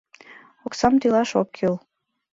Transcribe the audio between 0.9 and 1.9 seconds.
тӱлаш ок кӱл.